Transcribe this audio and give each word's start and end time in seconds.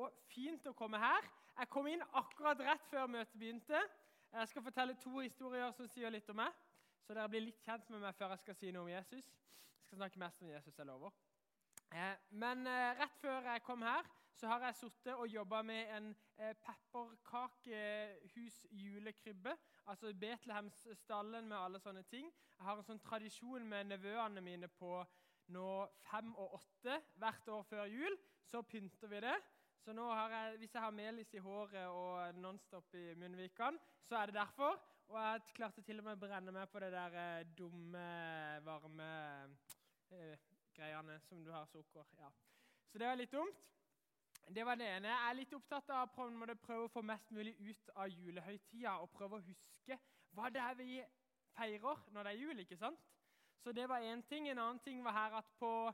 og 0.00 0.16
fint 0.32 0.66
å 0.66 0.76
komme 0.76 1.00
her. 1.00 1.28
Jeg 1.60 1.68
kom 1.72 1.88
inn 1.90 2.02
akkurat 2.16 2.60
rett 2.64 2.86
før 2.88 3.10
møtet 3.10 3.36
begynte. 3.38 3.80
Jeg 4.32 4.48
skal 4.48 4.64
fortelle 4.64 4.94
to 5.02 5.18
historier 5.18 5.72
som 5.76 5.88
sier 5.90 6.12
litt 6.12 6.28
om 6.32 6.38
meg. 6.40 6.54
Så 7.04 7.14
dere 7.16 7.28
blir 7.28 7.42
litt 7.42 7.60
kjent 7.64 7.88
med 7.90 8.04
meg 8.04 8.14
før 8.16 8.34
jeg 8.34 8.44
skal 8.44 8.56
si 8.56 8.70
noe 8.72 8.86
om 8.86 8.92
Jesus. 8.92 9.26
Jeg 9.26 9.88
skal 9.88 10.00
snakke 10.04 10.22
mest 10.22 10.42
om 10.44 10.52
Jesus, 10.52 10.78
jeg 10.78 10.86
lover. 10.86 11.12
Eh, 11.90 12.16
men 12.38 12.66
eh, 12.70 12.92
rett 13.00 13.16
før 13.18 13.48
jeg 13.50 13.64
kom 13.66 13.82
her, 13.82 14.06
så 14.38 14.48
har 14.48 14.62
jeg 14.68 14.78
sittet 14.78 15.18
og 15.18 15.26
jobba 15.28 15.62
med 15.66 15.90
en 15.96 16.06
eh, 16.38 16.54
pepperkakehus 16.62 18.60
julekrybbe. 18.70 19.56
Altså 19.90 20.14
Betlehemsstallen 20.14 21.48
med 21.50 21.58
alle 21.58 21.80
sånne 21.82 22.04
ting. 22.08 22.30
Jeg 22.56 22.68
har 22.68 22.78
en 22.78 22.86
sånn 22.86 23.02
tradisjon 23.02 23.66
med 23.68 23.90
nevøene 23.90 24.40
mine 24.44 24.70
på 24.70 25.00
nå 25.50 25.70
fem 26.06 26.30
og 26.38 26.60
åtte. 26.60 27.00
Hvert 27.18 27.50
år 27.50 27.66
før 27.66 27.90
jul 27.90 28.16
så 28.46 28.62
pynter 28.62 29.10
vi 29.10 29.20
det. 29.26 29.36
Så 29.84 29.92
nå 29.96 30.04
har 30.12 30.32
jeg, 30.34 30.56
hvis 30.60 30.74
jeg 30.74 30.82
har 30.82 30.92
melis 30.92 31.34
i 31.34 31.40
håret 31.40 31.86
og 31.88 32.34
Nonstop 32.36 32.94
i 32.94 33.14
munnvikene, 33.16 33.80
så 34.08 34.20
er 34.20 34.26
det 34.26 34.34
derfor. 34.34 34.76
Og 35.08 35.18
jeg 35.18 35.40
klarte 35.54 35.82
til 35.82 35.98
og 35.98 36.04
med 36.06 36.18
å 36.18 36.20
brenne 36.20 36.52
meg 36.54 36.68
på 36.70 36.82
det 36.82 36.92
der 36.92 37.16
eh, 37.18 37.46
dumme, 37.58 38.04
varme 38.62 39.10
eh, 40.14 40.50
greiene 40.76 41.16
som 41.26 41.40
du 41.44 41.50
har 41.54 41.66
sukker. 41.72 42.06
Ja. 42.20 42.30
Så 42.92 43.00
det 43.00 43.08
var 43.08 43.18
litt 43.18 43.32
dumt. 43.32 43.70
Det 44.54 44.66
var 44.66 44.78
det 44.78 44.86
ene. 44.86 45.08
Jeg 45.08 45.30
er 45.30 45.38
litt 45.38 45.54
opptatt 45.54 45.90
av 45.94 46.06
å 46.06 46.54
prøve 46.60 46.84
å 46.84 46.92
få 46.92 47.02
mest 47.06 47.30
mulig 47.30 47.56
ut 47.58 47.90
av 47.94 48.08
julehøytida 48.10 48.96
og 49.02 49.10
prøve 49.14 49.38
å 49.38 49.44
huske 49.46 49.98
hva 50.34 50.50
det 50.50 50.62
er 50.62 50.78
vi 50.78 51.00
feirer 51.56 52.04
når 52.14 52.26
det 52.26 52.32
er 52.32 52.44
jul. 52.44 52.62
ikke 52.62 52.78
sant? 52.78 53.08
Så 53.64 53.72
det 53.72 53.88
var 53.88 54.00
én 54.00 54.22
ting. 54.28 54.48
En 54.48 54.58
annen 54.58 54.80
ting 54.84 55.04
var 55.04 55.12
her 55.12 55.36
at 55.40 55.50
på 55.58 55.92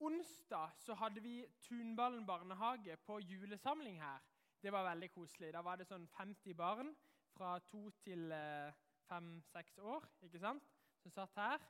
onsdag 0.00 0.74
så 0.78 0.94
hadde 0.94 1.22
vi 1.22 1.46
Tunballen 1.62 2.26
barnehage 2.26 2.96
på 3.06 3.18
julesamling 3.20 4.00
her. 4.02 4.18
Det 4.62 4.72
var 4.72 4.88
veldig 4.90 5.10
koselig. 5.10 5.52
Da 5.54 5.62
var 5.62 5.78
det 5.78 5.86
sånn 5.86 6.06
50 6.16 6.54
barn 6.58 6.94
fra 7.34 7.58
to 7.70 7.88
til 8.02 8.32
eh, 8.34 8.74
fem-seks 9.08 9.78
år 9.78 10.06
ikke 10.26 10.40
sant? 10.42 10.64
som 10.98 11.14
satt 11.14 11.36
her 11.38 11.60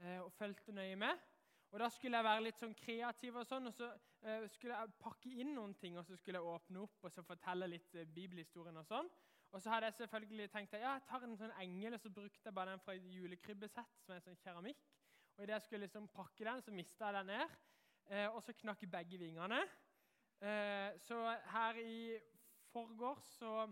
eh, 0.00 0.20
og 0.22 0.32
fulgte 0.32 0.72
nøye 0.72 0.96
med. 0.96 1.18
Og 1.72 1.80
Da 1.80 1.88
skulle 1.88 2.16
jeg 2.16 2.24
være 2.24 2.44
litt 2.44 2.58
sånn 2.60 2.74
kreativ, 2.76 3.36
og 3.40 3.46
sånn, 3.48 3.70
og 3.70 3.72
så 3.72 3.86
uh, 3.88 4.42
skulle 4.52 4.76
jeg 4.76 4.96
pakke 5.00 5.30
inn 5.40 5.54
noen 5.56 5.72
ting. 5.80 5.96
og 5.96 6.04
Så 6.04 6.18
skulle 6.20 6.36
jeg 6.36 6.48
åpne 6.54 6.82
opp 6.84 7.06
og 7.08 7.12
så 7.14 7.24
fortelle 7.24 7.68
litt 7.70 7.96
bibelhistorien. 8.12 8.76
Og 8.76 8.84
sånn. 8.84 9.08
Og 9.52 9.60
så 9.60 9.72
hadde 9.72 9.88
jeg 9.88 10.02
selvfølgelig 10.02 10.50
tenkt 10.52 10.74
at 10.76 10.84
ja, 10.84 10.92
jeg 10.98 11.06
tar 11.08 11.24
en 11.24 11.38
sånn 11.40 11.54
engel, 11.60 11.96
og 11.96 12.00
så 12.00 12.12
brukte 12.12 12.48
jeg 12.48 12.56
bare 12.56 12.74
den 12.74 12.84
fra 12.84 12.96
julekrybbesett, 12.96 13.96
som 14.04 14.14
er 14.14 14.20
sånn 14.24 14.36
keramikk. 14.44 14.84
Og 15.36 15.44
Idet 15.44 15.56
jeg 15.56 15.62
skulle 15.66 15.86
liksom 15.86 16.08
pakke 16.08 16.44
den, 16.44 16.62
så 16.62 16.74
mista 16.74 17.08
jeg 17.08 17.14
den 17.14 17.32
ned. 17.32 17.56
Eh, 18.10 18.28
og 18.28 18.42
så 18.42 18.52
knakk 18.52 18.84
begge 18.90 19.18
vingene. 19.18 19.62
så 20.98 21.16
her 21.46 21.76
i 21.78 22.18
forgårs 22.72 23.26
så 23.38 23.68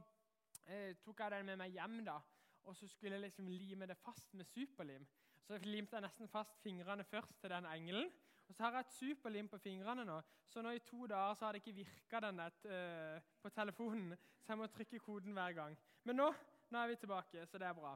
tok 1.03 1.21
jeg 1.21 1.31
den 1.31 1.47
med 1.47 1.57
meg 1.59 1.73
hjem. 1.75 2.05
da, 2.05 2.21
Og 2.63 2.77
så 2.77 2.87
skulle 2.87 3.17
jeg 3.17 3.21
liksom 3.25 3.49
lime 3.49 3.87
det 3.87 3.97
fast 3.99 4.35
med 4.35 4.45
superlim. 4.45 5.07
Så 5.43 5.59
limte 5.59 5.97
jeg 5.97 6.05
nesten 6.05 6.29
fast 6.29 6.61
fingrene 6.63 7.05
først 7.05 7.41
til 7.41 7.51
den 7.51 7.67
engelen. 7.67 8.11
Og 8.51 8.55
så 8.55 8.63
har 8.63 8.73
jeg 8.73 8.87
et 8.87 8.95
superlim 8.95 9.49
på 9.49 9.59
fingrene 9.63 10.05
nå, 10.05 10.17
så 10.51 10.63
nå 10.63 10.73
i 10.75 10.83
to 10.83 11.05
dager 11.07 11.37
så 11.39 11.45
har 11.47 11.55
det 11.55 11.61
ikke 11.63 11.77
virka 11.77 12.19
uh, 12.19 13.21
på 13.43 13.51
telefonen. 13.55 14.17
Så 14.43 14.53
jeg 14.53 14.59
må 14.59 14.67
trykke 14.67 14.99
koden 14.99 15.33
hver 15.33 15.53
gang. 15.53 15.77
Men 16.05 16.17
nå, 16.17 16.27
nå 16.71 16.79
er 16.79 16.89
vi 16.91 16.97
tilbake, 16.97 17.47
så 17.47 17.59
det 17.59 17.69
er 17.69 17.77
bra. 17.79 17.93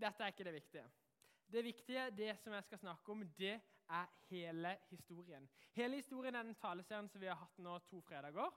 Dette 0.00 0.24
er 0.24 0.32
ikke 0.32 0.44
det 0.44 0.54
viktige. 0.54 0.86
Det 1.52 1.64
viktige, 1.64 2.10
det 2.10 2.38
som 2.38 2.52
jeg 2.52 2.64
skal 2.64 2.78
snakke 2.78 3.12
om, 3.12 3.22
det 3.38 3.60
er 3.90 4.06
hele 4.28 4.76
historien. 4.90 5.48
Hele 5.72 5.96
historien 5.96 6.34
er 6.34 6.42
den 6.42 6.54
taleserien 6.54 7.08
som 7.08 7.20
vi 7.20 7.26
har 7.26 7.38
hatt 7.40 7.58
nå 7.58 7.78
to 7.90 8.00
fredager. 8.06 8.52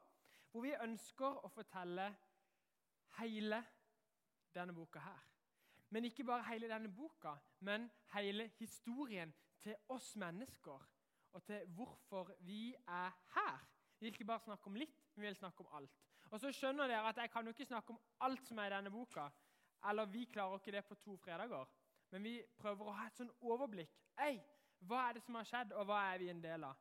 Hvor 0.52 0.62
vi 0.62 0.76
ønsker 0.78 1.40
å 1.42 1.50
fortelle 1.50 2.06
hele 3.18 3.64
denne 4.54 4.76
boka 4.78 5.02
her. 5.02 5.24
Men 5.90 6.06
ikke 6.06 6.26
bare 6.26 6.46
hele 6.52 6.70
denne 6.70 6.90
boka, 6.94 7.34
men 7.60 7.90
hele 8.14 8.52
historien 8.60 9.34
til 9.62 9.76
oss 9.90 10.16
mennesker. 10.16 10.90
Og 11.34 11.44
til 11.44 11.66
hvorfor 11.74 12.36
vi 12.46 12.76
er 12.88 13.10
her. 13.34 13.62
Vi 14.00 14.06
vil 14.06 14.14
ikke 14.14 14.26
bare 14.26 14.46
snakke 14.46 14.70
om 14.70 14.78
litt, 14.78 15.00
vi 15.16 15.26
vil 15.26 15.36
snakke 15.36 15.66
om 15.66 15.78
alt. 15.80 16.02
Og 16.30 16.42
så 16.42 16.52
skjønner 16.54 16.88
dere 16.88 17.10
at 17.10 17.18
Jeg 17.18 17.30
kan 17.32 17.46
jo 17.46 17.54
ikke 17.54 17.66
snakke 17.66 17.94
om 17.94 18.00
alt 18.20 18.48
som 18.48 18.58
er 18.58 18.70
i 18.70 18.76
denne 18.76 18.92
boka. 18.92 19.30
Eller 19.90 20.06
vi 20.06 20.26
klarer 20.26 20.60
ikke 20.60 20.72
det 20.72 20.86
på 20.86 20.96
to 20.96 21.18
fredager. 21.18 21.66
Men 22.14 22.28
vi 22.28 22.34
prøver 22.62 22.86
å 22.86 22.94
ha 22.94 23.08
et 23.10 23.18
sånn 23.18 23.32
overblikk. 23.42 23.94
Ei, 24.22 24.38
hva 24.86 25.08
er 25.08 25.18
det 25.18 25.24
som 25.26 25.40
har 25.40 25.48
skjedd, 25.50 25.74
og 25.74 25.88
hva 25.90 26.04
er 26.12 26.22
vi 26.22 26.30
en 26.30 26.44
del 26.44 26.68
av? 26.68 26.78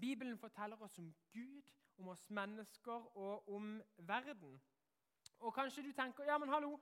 Bibelen 0.00 0.38
forteller 0.40 0.80
oss 0.80 0.96
om 1.02 1.10
Gud, 1.34 1.68
om 2.00 2.08
oss 2.14 2.22
mennesker 2.32 3.10
og 3.20 3.50
om 3.52 3.74
verden. 4.08 4.56
Og 5.44 5.52
kanskje 5.52 5.84
du 5.84 5.92
tenker 5.92 6.30
ja, 6.30 6.38
men 6.40 6.48
hallo, 6.48 6.78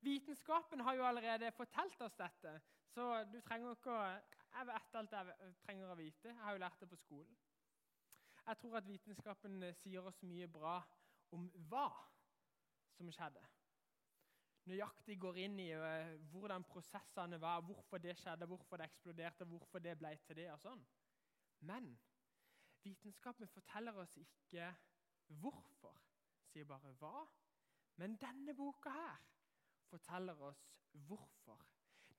Vitenskapen 0.00 0.80
har 0.80 0.94
jo 0.96 1.04
allerede 1.04 1.52
fortalt 1.52 2.00
oss 2.00 2.14
dette, 2.16 2.60
så 2.88 3.24
du 3.32 3.40
trenger 3.40 3.74
ikke 3.76 3.92
å 3.92 4.04
Jeg 4.50 4.66
vet 4.66 4.94
alt 4.98 5.12
jeg 5.12 5.52
trenger 5.62 5.90
å 5.92 5.94
vite. 5.94 6.28
Jeg 6.28 6.42
har 6.42 6.56
jo 6.56 6.58
lært 6.58 6.80
det 6.80 6.88
på 6.90 6.96
skolen. 6.98 7.36
Jeg 8.46 8.58
tror 8.58 8.76
at 8.80 8.88
vitenskapen 8.88 9.62
eh, 9.62 9.74
sier 9.78 10.02
oss 10.02 10.22
mye 10.26 10.48
bra 10.50 10.80
om 11.30 11.44
hva 11.70 11.84
som 12.96 13.12
skjedde. 13.14 13.44
Nøyaktig 14.70 15.16
går 15.18 15.38
inn 15.42 15.56
i 15.58 15.70
uh, 15.74 16.12
hvordan 16.30 16.62
prosessene 16.70 17.40
var, 17.42 17.62
hvorfor 17.66 17.98
det 17.98 18.14
skjedde, 18.20 18.46
hvorfor 18.46 18.78
det 18.78 18.86
eksploderte, 18.86 19.46
hvorfor 19.50 19.82
det 19.82 19.96
ble 19.98 20.12
til 20.26 20.38
det. 20.38 20.46
og 20.52 20.60
sånn. 20.62 20.84
Men 21.66 21.88
vitenskapen 22.84 23.50
forteller 23.50 23.98
oss 23.98 24.14
ikke 24.20 24.68
hvorfor, 25.42 25.98
sier 26.52 26.68
bare 26.70 26.92
hva. 27.00 27.24
Men 27.98 28.14
denne 28.22 28.54
boka 28.54 28.94
her 28.94 29.18
forteller 29.90 30.38
oss 30.46 30.62
hvorfor. 31.08 31.66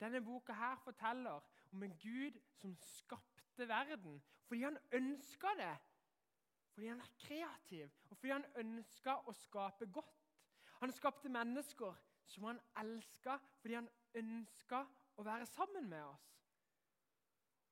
Denne 0.01 0.21
boka 0.25 0.53
her 0.57 0.75
forteller 0.83 1.39
om 1.71 1.83
en 1.83 1.97
Gud 2.03 2.37
som 2.59 2.75
skapte 2.75 3.67
verden 3.69 4.19
fordi 4.47 4.65
han 4.65 4.77
ønska 4.97 5.55
det. 5.55 5.73
Fordi 6.73 6.87
han 6.87 6.99
er 6.99 7.11
kreativ, 7.19 7.91
og 8.09 8.17
fordi 8.17 8.31
han 8.33 8.45
ønska 8.59 9.15
å 9.27 9.33
skape 9.35 9.87
godt. 9.93 10.17
Han 10.81 10.91
skapte 10.91 11.29
mennesker 11.31 11.95
som 12.25 12.43
han 12.43 12.61
elska 12.77 13.37
fordi 13.61 13.77
han 13.79 13.89
ønska 14.15 14.85
å 15.17 15.25
være 15.25 15.45
sammen 15.45 15.89
med 15.89 16.03
oss. 16.03 16.27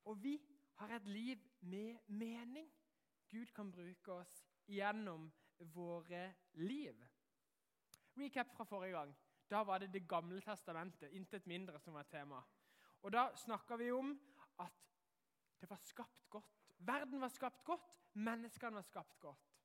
Og 0.09 0.21
vi 0.23 0.35
har 0.79 0.95
et 0.95 1.07
liv 1.07 1.43
med 1.61 1.97
mening. 2.07 2.69
Gud 3.29 3.51
kan 3.53 3.71
bruke 3.71 4.11
oss 4.11 4.45
gjennom 4.67 5.29
våre 5.73 6.33
liv. 6.53 6.95
Recap 8.17 8.53
fra 8.55 8.65
forrige 8.65 8.95
gang. 8.97 9.15
Da 9.49 9.63
var 9.63 9.79
det 9.79 9.93
Det 9.93 10.07
gamle 10.07 10.41
testamentet, 10.41 11.11
intet 11.11 11.47
mindre, 11.47 11.79
som 11.79 11.93
var 11.93 12.03
tema. 12.03 12.41
Og 13.01 13.11
Da 13.11 13.35
snakka 13.35 13.75
vi 13.75 13.91
om 13.91 14.19
at 14.59 14.73
det 15.61 15.69
var 15.69 15.77
skapt 15.77 16.29
godt. 16.29 16.73
Verden 16.77 17.21
var 17.21 17.27
skapt 17.27 17.63
godt, 17.65 17.95
menneskene 18.13 18.75
var 18.75 18.81
skapt 18.81 19.19
godt. 19.19 19.55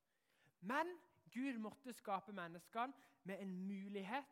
Men 0.59 0.97
Gud 1.31 1.57
måtte 1.57 1.93
skape 1.93 2.31
menneskene 2.31 2.93
med 3.23 3.41
en 3.41 3.67
mulighet 3.67 4.25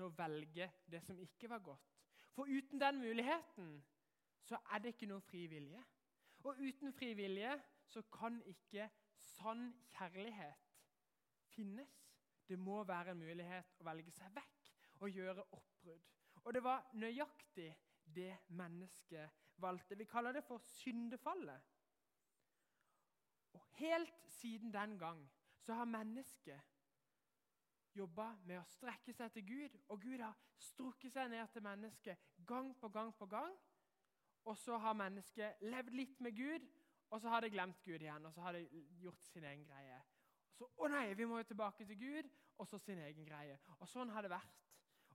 til 0.00 0.08
å 0.08 0.16
velge 0.16 0.70
det 0.88 1.02
som 1.04 1.18
ikke 1.20 1.48
var 1.50 1.60
godt. 1.64 1.96
For 2.32 2.48
uten 2.48 2.80
den 2.80 3.00
muligheten 3.02 3.72
så 4.48 4.56
er 4.72 4.80
det 4.80 4.94
ikke 4.94 5.08
noe 5.10 5.24
fri 5.24 5.44
vilje. 5.50 5.80
Og 6.48 6.60
uten 6.62 6.94
fri 6.96 7.12
vilje 7.18 7.52
så 7.90 8.02
kan 8.14 8.38
ikke 8.48 8.86
sann 9.20 9.66
kjærlighet 9.92 10.70
finnes. 11.52 11.92
Det 12.48 12.58
må 12.58 12.80
være 12.88 13.12
en 13.12 13.20
mulighet 13.20 13.76
å 13.78 13.86
velge 13.90 14.14
seg 14.14 14.32
vekk 14.34 14.70
og 15.02 15.12
gjøre 15.12 15.44
oppbrudd. 15.58 16.08
Og 16.40 16.54
det 16.56 16.62
var 16.64 16.88
nøyaktig 16.96 17.68
det 18.16 18.32
mennesket 18.56 19.36
valgte. 19.60 19.98
Vi 20.00 20.08
kaller 20.08 20.32
det 20.32 20.46
for 20.48 20.64
syndefallet. 20.64 21.68
Og 23.52 23.68
Helt 23.76 24.16
siden 24.32 24.72
den 24.72 24.96
gang 24.98 25.20
så 25.60 25.76
har 25.76 25.84
mennesket 25.84 26.69
jobba 27.96 28.30
med 28.46 28.60
å 28.60 28.66
strekke 28.70 29.12
seg 29.14 29.32
til 29.34 29.46
Gud, 29.46 29.78
og 29.88 30.02
Gud 30.02 30.22
har 30.22 30.36
strukket 30.60 31.12
seg 31.14 31.30
ned 31.32 31.48
til 31.52 31.64
mennesket 31.64 32.30
gang 32.46 32.72
på 32.78 32.88
gang 32.88 33.12
på 33.18 33.26
gang. 33.26 33.56
Og 34.48 34.56
så 34.58 34.78
har 34.80 34.96
mennesket 34.96 35.60
levd 35.68 35.94
litt 35.94 36.20
med 36.24 36.36
Gud, 36.36 36.68
og 37.10 37.20
så 37.20 37.28
har 37.28 37.44
det 37.44 37.52
glemt 37.52 37.82
Gud 37.84 38.00
igjen. 38.00 38.26
Og 38.26 38.34
så 38.34 38.40
har 38.40 38.56
det 38.56 38.68
gjort 39.00 39.26
sin 39.26 39.44
egen 39.44 39.64
greie. 39.66 39.98
Og 40.50 40.56
så, 40.56 40.68
å 40.76 40.88
nei, 40.92 41.08
vi 41.18 41.26
må 41.28 41.40
jo 41.40 41.48
tilbake 41.50 41.86
til 41.88 41.98
Gud, 41.98 42.30
og 42.60 42.68
så 42.68 42.78
sin 42.78 43.00
egen 43.02 43.26
greie. 43.26 43.58
Og 43.78 43.88
sånn 43.88 44.12
har 44.14 44.24
det 44.24 44.32
vært. 44.32 44.62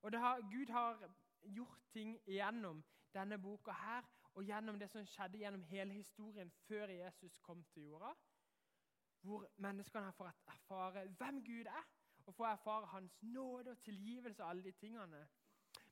Og 0.05 0.19
har, 0.21 0.43
Gud 0.51 0.69
har 0.73 1.01
gjort 1.55 1.89
ting 1.93 2.17
gjennom 2.29 2.83
denne 3.15 3.39
boka 3.41 3.73
her, 3.79 4.05
og 4.35 4.43
gjennom 4.43 4.79
det 4.79 4.89
som 4.91 5.05
skjedde 5.07 5.39
gjennom 5.39 5.63
hele 5.69 5.95
historien 5.95 6.49
før 6.65 6.91
Jesus 6.91 7.37
kom 7.39 7.63
til 7.71 7.87
jorda. 7.87 8.11
Hvor 9.25 9.45
menneskene 9.63 10.09
har 10.09 10.17
fått 10.17 10.41
erfare 10.51 11.05
hvem 11.17 11.39
Gud 11.45 11.69
er, 11.71 11.85
og 12.25 12.35
få 12.35 12.45
erfare 12.49 12.85
Hans 12.85 13.23
nåde 13.23 13.71
og 13.71 13.81
tilgivelse 13.81 14.43
og 14.43 14.49
alle 14.49 14.63
de 14.63 14.71
tingene. 14.71 15.27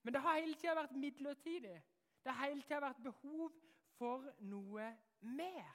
Men 0.03 0.13
det 0.13 0.21
har 0.21 0.39
hele 0.39 0.56
tida 0.56 0.75
vært 0.75 0.95
midlertidig. 0.95 1.83
Det 2.24 2.31
har 2.31 2.50
hele 2.50 2.62
tida 2.62 2.80
vært 2.80 3.03
behov 3.03 3.51
for 3.97 4.27
noe 4.39 4.88
mer. 5.21 5.74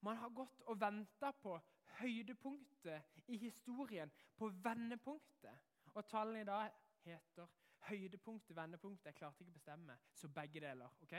Man 0.00 0.16
har 0.16 0.28
gått 0.36 0.62
og 0.68 0.80
venta 0.80 1.30
på 1.32 1.58
høydepunktet 2.00 3.02
i 3.26 3.36
historien, 3.36 4.10
på 4.36 4.48
vendepunktet. 4.48 5.60
Og 5.94 6.06
tallene 6.08 6.40
i 6.42 6.44
dag 6.48 6.72
heter 7.04 7.48
høydepunktet, 7.88 8.56
vendepunktet. 8.56 9.06
Jeg 9.06 9.14
klarte 9.14 9.44
ikke 9.44 9.54
å 9.54 9.58
bestemme, 9.58 9.98
så 10.12 10.28
begge 10.28 10.60
deler. 10.60 10.92
ok? 11.02 11.16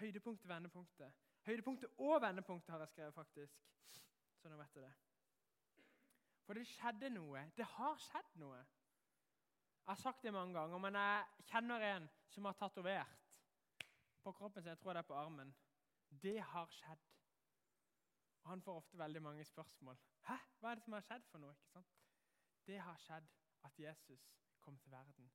Høydepunktet, 0.00 0.48
vendepunktet. 0.48 1.12
Høydepunktet 1.46 1.90
og 1.98 2.22
vendepunktet 2.22 2.74
har 2.74 2.84
jeg 2.84 2.94
skrevet, 2.94 3.14
faktisk. 3.14 3.62
Så 4.38 4.48
nå 4.48 4.56
vet 4.60 4.76
jeg 4.76 4.84
det. 4.84 5.09
For 6.46 6.58
det 6.58 6.66
skjedde 6.66 7.10
noe. 7.14 7.44
Det 7.56 7.66
har 7.76 7.98
skjedd 8.00 8.36
noe. 8.42 8.60
Jeg 9.80 9.96
har 9.96 10.00
sagt 10.02 10.22
det 10.22 10.32
mange 10.32 10.54
ganger, 10.54 10.78
men 10.78 10.94
jeg 10.94 11.46
kjenner 11.50 11.84
en 11.86 12.08
som 12.30 12.44
har 12.46 12.58
tatovert 12.58 13.16
på 14.22 14.32
kroppen 14.32 14.62
sin. 14.62 14.70
Jeg 14.70 14.78
tror 14.78 14.92
det 14.92 15.02
er 15.02 15.08
på 15.08 15.18
armen. 15.18 15.54
Det 16.22 16.36
har 16.42 16.70
skjedd. 16.70 17.06
Og 18.42 18.50
Han 18.50 18.62
får 18.62 18.76
ofte 18.76 18.98
veldig 18.98 19.22
mange 19.22 19.44
spørsmål. 19.44 19.98
Hæ? 20.28 20.36
Hva 20.60 20.70
er 20.70 20.74
det 20.74 20.84
som 20.84 20.92
har 20.92 21.06
skjedd 21.06 21.26
for 21.30 21.42
noe? 21.42 21.56
Ikke 21.56 21.72
sant? 21.74 21.94
Det 22.66 22.80
har 22.80 22.96
skjedd 22.96 23.28
at 23.64 23.78
Jesus 23.78 24.26
kom 24.60 24.78
til 24.78 24.90
verden. 24.90 25.30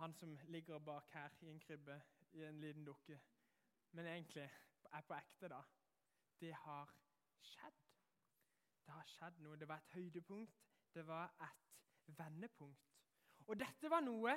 Han 0.00 0.14
som 0.14 0.38
ligger 0.48 0.78
bak 0.78 1.10
her 1.10 1.30
i 1.40 1.50
en 1.50 1.60
krybbe 1.60 2.02
i 2.32 2.44
en 2.44 2.60
liten 2.60 2.84
dukke, 2.84 3.20
men 3.92 4.06
egentlig 4.06 4.50
er 4.92 5.00
på 5.00 5.14
ekte, 5.14 5.48
da. 5.48 5.60
Det 6.40 6.54
har 6.54 6.90
skjedd. 7.40 7.83
Det 8.84 8.92
har 8.92 9.06
skjedd 9.08 9.40
noe. 9.44 9.56
Det 9.56 9.68
var 9.68 9.82
et 9.82 9.94
høydepunkt. 9.96 10.60
Det 10.94 11.06
var 11.06 11.32
et 11.42 12.18
vendepunkt. 12.18 12.90
Og 13.46 13.58
dette 13.60 13.90
var 13.90 14.04
noe 14.04 14.36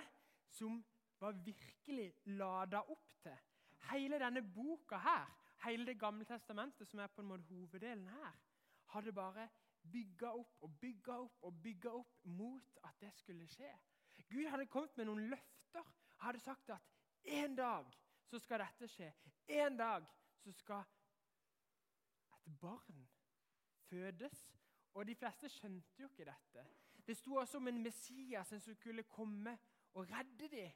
som 0.52 0.80
var 1.20 1.38
virkelig 1.46 2.14
lada 2.26 2.82
opp 2.94 3.14
til. 3.24 3.38
Hele 3.92 4.20
denne 4.20 4.42
boka 4.42 4.98
her, 4.98 5.28
hele 5.66 5.86
Det 5.86 6.00
gamle 6.00 6.26
testamentet, 6.26 6.88
som 6.88 7.00
er 7.00 7.08
på 7.08 7.22
en 7.22 7.28
måte 7.28 7.48
hoveddelen 7.50 8.08
her, 8.08 8.36
hadde 8.94 9.14
bare 9.14 9.50
bygga 9.92 10.32
opp 10.32 10.58
og 10.62 10.80
bygga 10.80 11.14
opp 11.14 11.44
og 11.44 11.62
bygga 11.64 11.90
opp 11.90 12.26
mot 12.26 12.78
at 12.84 13.00
det 13.02 13.14
skulle 13.16 13.48
skje. 13.48 13.72
Gud 14.30 14.48
hadde 14.50 14.68
kommet 14.68 14.98
med 14.98 15.06
noen 15.06 15.30
løfter. 15.30 15.84
Hadde 16.18 16.40
sagt 16.40 16.70
at 16.70 16.82
en 17.24 17.56
dag 17.56 17.92
så 18.28 18.40
skal 18.40 18.60
dette 18.60 18.88
skje. 18.92 19.12
En 19.48 19.78
dag 19.78 20.08
så 20.44 20.52
skal 20.52 20.84
et 22.34 22.60
barn 22.62 23.08
fødes. 23.90 24.44
Og 24.94 25.08
de 25.08 25.16
fleste 25.16 25.50
skjønte 25.50 26.02
jo 26.02 26.08
ikke 26.10 26.26
dette. 26.26 26.66
Det 27.08 27.18
sto 27.18 27.36
også 27.36 27.58
om 27.58 27.68
en 27.68 27.84
Messias 27.84 28.48
som 28.48 28.76
skulle 28.76 29.04
komme 29.04 29.58
og 29.94 30.10
redde 30.12 30.48
dem 30.48 30.72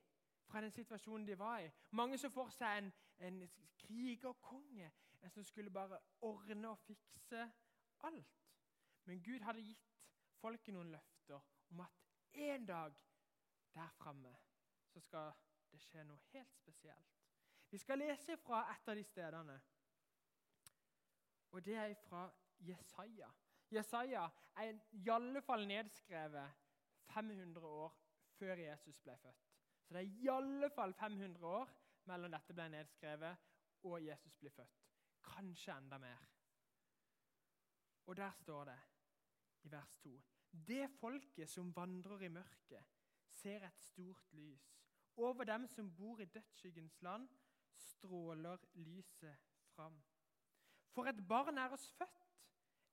fra 0.46 0.62
den 0.62 0.72
situasjonen 0.72 1.28
de 1.28 1.38
var 1.40 1.60
i. 1.60 1.70
Mange 1.92 2.18
så 2.18 2.30
for 2.30 2.50
seg 2.50 2.78
en, 2.78 2.92
en 3.20 3.42
krigerkonge, 3.78 4.92
en 5.22 5.30
som 5.30 5.44
skulle 5.44 5.72
bare 5.72 6.00
ordne 6.22 6.70
og 6.70 6.80
fikse 6.80 7.52
alt. 8.04 8.42
Men 9.06 9.24
Gud 9.24 9.40
hadde 9.40 9.64
gitt 9.66 9.88
folket 10.42 10.74
noen 10.74 10.92
løfter 10.92 11.40
om 11.72 11.80
at 11.80 12.02
en 12.34 12.66
dag 12.66 12.94
der 13.74 13.90
framme 13.98 14.36
så 14.92 15.00
skal 15.00 15.32
det 15.72 15.80
skje 15.80 16.04
noe 16.04 16.20
helt 16.34 16.56
spesielt. 16.56 17.20
Vi 17.72 17.78
skal 17.78 18.02
lese 18.02 18.38
fra 18.38 18.66
et 18.74 18.90
av 18.92 18.96
de 18.96 19.04
stedene, 19.04 19.62
og 21.52 21.66
det 21.66 21.76
er 21.80 21.94
fra 22.04 22.26
Jesaja. 22.68 23.30
Jesaja 23.72 24.28
er 24.60 24.80
i 24.92 25.10
alle 25.10 25.42
fall 25.42 25.68
nedskrevet 25.68 26.58
500 27.14 27.68
år 27.68 27.96
før 28.38 28.60
Jesus 28.60 29.00
ble 29.00 29.16
født. 29.18 29.48
Så 29.84 29.94
det 29.94 30.02
er 30.02 30.22
i 30.24 30.30
alle 30.32 30.70
fall 30.76 30.94
500 30.94 31.48
år 31.48 31.72
mellom 32.10 32.32
dette 32.34 32.56
ble 32.56 32.68
nedskrevet 32.72 33.50
og 33.90 33.98
Jesus 34.06 34.36
ble 34.40 34.52
født. 34.54 34.78
Kanskje 35.26 35.78
enda 35.78 35.98
mer. 36.02 36.28
Og 38.10 38.18
der 38.18 38.32
står 38.32 38.66
det 38.72 38.80
i 39.64 39.72
vers 39.72 39.96
2.: 40.04 40.22
Det 40.52 40.90
folket 41.00 41.50
som 41.50 41.76
vandrer 41.76 42.22
i 42.26 42.28
mørket, 42.28 42.86
ser 43.30 43.66
et 43.66 43.80
stort 43.80 44.34
lys. 44.34 44.78
Over 45.18 45.44
dem 45.44 45.68
som 45.68 45.96
bor 45.96 46.20
i 46.20 46.26
dødsskyggens 46.26 47.02
land, 47.02 47.30
stråler 47.76 48.58
lyset 48.74 49.38
fram. 49.76 50.02
For 50.92 51.08
et 51.08 51.28
barn 51.28 51.58
er 51.58 51.70
oss 51.70 51.92
født, 51.92 52.31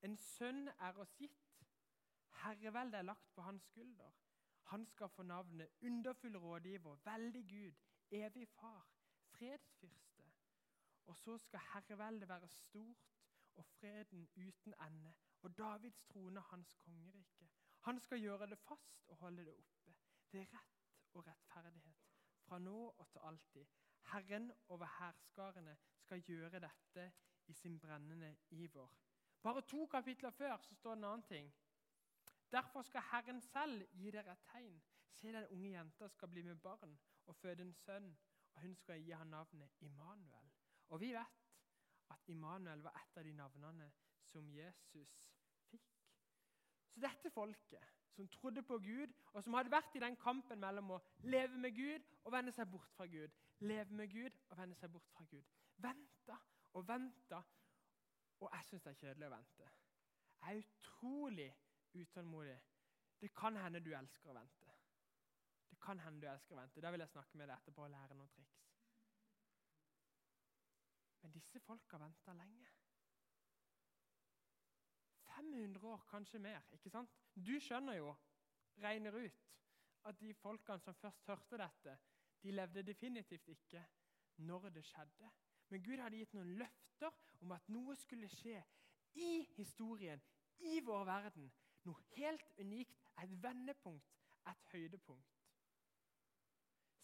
en 0.07 0.17
sønn 0.17 0.69
er 0.69 0.99
oss 1.03 1.15
gitt. 1.19 1.59
Herreveldet 2.43 3.01
er 3.01 3.07
lagt 3.07 3.31
på 3.35 3.43
hans 3.43 3.65
skulder. 3.71 4.13
Han 4.71 4.85
skal 4.87 5.09
få 5.09 5.23
navnet 5.23 5.71
Underfull 5.83 6.37
rådgiver, 6.37 6.97
veldig 7.05 7.45
Gud, 7.49 7.75
evig 8.11 8.49
far, 8.49 8.89
fredsfyrste. 9.33 10.25
Og 11.07 11.17
så 11.17 11.39
skal 11.39 11.61
herreveldet 11.73 12.29
være 12.29 12.49
stort 12.49 13.15
og 13.57 13.65
freden 13.65 14.29
uten 14.37 14.75
ende, 14.87 15.15
og 15.43 15.59
Davids 15.59 16.03
trone 16.03 16.41
hans 16.41 16.75
kongerike. 16.75 17.49
Han 17.81 18.01
skal 18.01 18.21
gjøre 18.21 18.47
det 18.47 18.59
fast 18.59 19.05
og 19.09 19.17
holde 19.17 19.45
det 19.45 19.55
oppe. 19.55 19.95
Det 20.33 20.41
er 20.41 20.53
rett 20.53 21.15
og 21.15 21.27
rettferdighet 21.27 22.09
fra 22.49 22.59
nå 22.59 22.89
og 22.99 23.09
til 23.11 23.21
alltid. 23.25 23.67
Herren 24.13 24.53
over 24.69 24.87
hærskarene 24.99 25.77
skal 26.01 26.23
gjøre 26.23 26.61
dette 26.61 27.13
i 27.47 27.53
sin 27.53 27.81
brennende 27.81 28.37
iver. 28.51 28.89
Bare 29.43 29.63
to 29.63 29.87
kapitler 29.87 30.31
før 30.31 30.57
så 30.57 30.75
står 30.75 30.95
det 30.95 30.99
en 30.99 31.05
annen 31.05 31.23
ting. 31.23 31.55
Derfor 32.53 32.83
skal 32.83 33.01
Herren 33.11 33.41
selv 33.41 33.85
gi 33.93 34.11
dere 34.11 34.33
et 34.33 34.47
tegn. 34.53 34.81
Se, 35.13 35.33
den 35.33 35.47
unge 35.51 35.71
jenta 35.71 36.09
skal 36.09 36.29
bli 36.29 36.43
med 36.43 36.57
barn 36.57 36.99
og 37.27 37.37
føde 37.37 37.63
en 37.63 37.75
sønn, 37.75 38.09
og 38.55 38.63
hun 38.63 38.75
skal 38.75 39.03
gi 39.03 39.11
ham 39.11 39.27
navnet 39.27 39.77
Immanuel. 39.81 40.51
Og 40.89 41.01
vi 41.01 41.13
vet 41.13 41.45
at 42.11 42.29
Immanuel 42.29 42.83
var 42.83 42.97
et 43.03 43.17
av 43.17 43.25
de 43.25 43.33
navnene 43.33 43.91
som 44.23 44.51
Jesus 44.51 45.15
fikk. 45.71 45.89
Så 46.89 47.01
dette 47.01 47.31
folket, 47.31 47.85
som 48.11 48.29
trodde 48.29 48.63
på 48.63 48.79
Gud, 48.79 49.13
og 49.33 49.45
som 49.45 49.55
hadde 49.55 49.71
vært 49.71 49.95
i 49.95 50.03
den 50.03 50.17
kampen 50.17 50.61
mellom 50.61 50.97
å 50.97 51.03
leve 51.23 51.61
med 51.61 51.77
Gud 51.77 52.07
og 52.25 52.33
vende 52.33 52.53
seg 52.53 52.71
bort 52.71 52.91
fra 52.97 53.07
Gud, 53.07 53.35
leve 53.61 53.95
med 53.95 54.11
Gud 54.11 54.35
og 54.49 54.59
vende 54.59 54.79
seg 54.79 54.91
bort 54.93 55.13
fra 55.15 55.27
Gud, 55.31 55.45
venta 55.77 56.39
og 56.73 56.89
venta 56.89 57.43
og 58.41 58.51
jeg 58.53 58.67
syns 58.69 58.83
det 58.87 58.91
er 58.91 59.01
kjedelig 59.03 59.29
å 59.29 59.35
vente. 59.35 59.71
Jeg 60.39 60.51
er 60.57 60.63
utrolig 60.63 61.49
utålmodig. 61.99 62.59
Det 63.21 63.33
kan 63.35 63.57
hende 63.59 63.81
du 63.83 63.91
elsker 63.97 64.31
å 64.31 64.37
vente. 64.37 64.75
Det 65.71 65.79
kan 65.83 66.01
hende 66.01 66.23
du 66.23 66.29
elsker 66.31 66.55
å 66.55 66.61
vente. 66.61 66.83
Da 66.83 66.93
vil 66.95 67.03
jeg 67.03 67.13
snakke 67.15 67.39
med 67.39 67.49
deg 67.51 67.57
etterpå 67.57 67.87
og 67.87 67.95
lære 67.95 68.19
noen 68.19 68.31
triks. 68.35 68.61
Men 71.23 71.35
disse 71.35 71.61
folka 71.61 71.99
venta 71.99 72.35
lenge. 72.39 72.71
500 75.39 75.87
år, 75.87 76.07
kanskje 76.11 76.39
mer. 76.39 76.63
ikke 76.73 76.91
sant? 76.91 77.11
Du 77.35 77.59
skjønner 77.61 77.99
jo, 77.99 78.15
regner 78.83 79.15
ut, 79.15 79.45
at 80.05 80.21
de 80.21 80.33
folkene 80.35 80.81
som 80.83 80.95
først 80.95 81.27
hørte 81.27 81.59
dette, 81.59 81.99
de 82.43 82.55
levde 82.55 82.83
definitivt 82.87 83.49
ikke 83.49 83.83
når 84.47 84.69
det 84.75 84.85
skjedde. 84.87 85.31
Men 85.69 85.83
Gud 85.85 86.01
hadde 86.01 86.17
gitt 86.17 86.35
noen 86.37 86.55
løfter 86.61 87.15
om 87.45 87.53
at 87.57 87.69
noe 87.73 87.97
skulle 87.97 88.29
skje 88.33 88.61
i 89.19 89.31
historien, 89.57 90.21
i 90.59 90.81
vår 90.85 91.05
verden. 91.07 91.51
Noe 91.87 92.05
helt 92.17 92.47
unikt, 92.59 93.05
et 93.23 93.35
vendepunkt, 93.43 94.15
et 94.49 94.65
høydepunkt. 94.73 95.35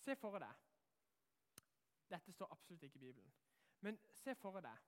Se 0.05 0.17
for 0.21 0.39
deg 0.43 0.63
Dette 2.11 2.33
står 2.35 2.51
absolutt 2.53 2.83
ikke 2.85 2.99
i 3.01 3.07
Bibelen. 3.07 3.31
Men 3.81 3.97
se 4.13 4.35
for 4.37 4.61
deg 4.63 4.83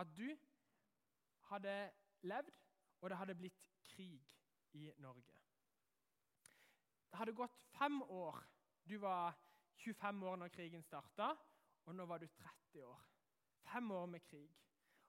at 0.00 0.14
du 0.16 0.30
hadde 1.50 1.74
levd, 2.22 2.54
og 3.00 3.10
det 3.10 3.18
hadde 3.18 3.36
blitt 3.38 3.68
krig 3.84 4.32
i 4.72 4.88
Norge. 4.98 5.36
Det 7.10 7.20
hadde 7.20 7.36
gått 7.36 7.60
fem 7.76 8.02
år. 8.02 8.40
Du 8.88 8.96
var 8.98 9.36
25 9.84 10.22
år 10.22 10.36
når 10.36 10.48
krigen 10.48 10.82
starta 10.82 11.34
og 11.88 11.94
nå 11.96 12.04
var 12.04 12.20
du 12.20 12.26
30 12.26 12.84
år. 12.84 13.04
Fem 13.64 13.90
år 13.90 14.06
med 14.06 14.20
krig. 14.20 14.56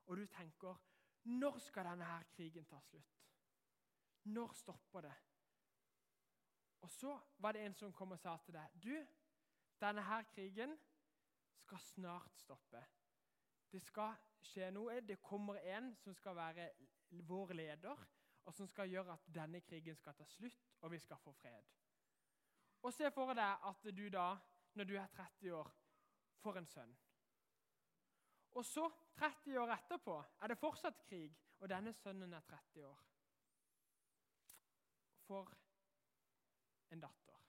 Og 0.05 0.17
du 0.17 0.25
tenker 0.25 0.77
når 1.24 1.57
skal 1.59 1.86
denne 1.86 2.05
her 2.07 2.24
krigen 2.31 2.65
ta 2.65 2.79
slutt? 2.79 3.17
Når 4.24 4.53
stopper 4.55 5.01
det? 5.01 5.15
Og 6.81 6.91
så 6.91 7.19
var 7.38 7.51
det 7.51 7.65
en 7.65 7.75
som 7.75 7.91
kom 7.93 8.15
og 8.15 8.19
sa 8.19 8.38
til 8.45 8.55
deg 8.55 8.77
Du, 8.83 8.95
denne 9.81 10.05
her 10.07 10.24
krigen 10.31 10.77
skal 11.59 11.79
snart 11.83 12.39
stoppe. 12.39 12.86
Det 13.71 13.81
skal 13.83 14.15
skje 14.41 14.71
noe. 14.71 15.01
Det 15.01 15.19
kommer 15.21 15.59
en 15.75 15.91
som 16.00 16.15
skal 16.15 16.36
være 16.36 16.69
vår 17.27 17.53
leder, 17.53 18.07
og 18.45 18.55
som 18.55 18.67
skal 18.67 18.89
gjøre 18.89 19.13
at 19.13 19.27
denne 19.36 19.62
krigen 19.62 20.00
skal 20.00 20.15
ta 20.15 20.25
slutt, 20.25 20.71
og 20.81 20.91
vi 20.91 21.00
skal 21.00 21.19
få 21.19 21.36
fred. 21.36 21.75
Og 22.81 22.93
Se 22.93 23.12
for 23.12 23.36
deg 23.36 23.67
at 23.67 23.91
du 23.98 24.07
da, 24.09 24.31
når 24.74 24.83
du 24.83 24.95
er 24.95 25.07
30 25.07 25.53
år, 25.53 25.75
for 26.39 26.58
en 26.60 26.67
sønn. 26.67 26.96
Og 28.51 28.65
så, 28.65 28.89
30 29.15 29.60
år 29.62 29.74
etterpå, 29.75 30.15
er 30.41 30.48
det 30.48 30.58
fortsatt 30.58 31.03
krig, 31.05 31.36
og 31.60 31.69
denne 31.69 31.93
sønnen 31.93 32.34
er 32.34 32.46
30 32.48 32.86
år. 32.88 33.03
For 35.27 35.53
en 36.89 37.03
datter. 37.03 37.43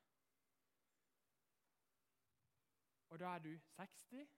Og 3.10 3.18
da 3.18 3.34
er 3.34 3.38
du 3.38 3.54
60, 3.76 4.28